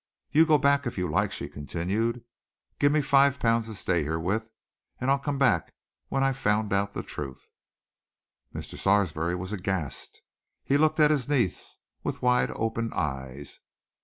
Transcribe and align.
You 0.31 0.47
go 0.47 0.57
back, 0.57 0.87
if 0.87 0.97
you 0.97 1.07
like," 1.07 1.31
she 1.31 1.47
continued. 1.47 2.23
"Give 2.79 2.91
me 2.91 3.03
five 3.03 3.37
pounds 3.39 3.67
to 3.67 3.75
stay 3.75 4.01
here 4.01 4.19
with, 4.19 4.49
and 4.99 5.11
I'll 5.11 5.19
come 5.19 5.37
back 5.37 5.75
when 6.07 6.23
I've 6.23 6.37
found 6.39 6.73
out 6.73 6.93
the 6.95 7.03
truth." 7.03 7.47
Mr. 8.51 8.79
Sarsby 8.79 9.35
was 9.35 9.53
aghast. 9.53 10.23
He 10.63 10.75
looked 10.79 10.99
at 10.99 11.11
his 11.11 11.29
niece 11.29 11.77
with 12.03 12.23
wide 12.23 12.49
open 12.49 12.91
eyes. 12.95 13.59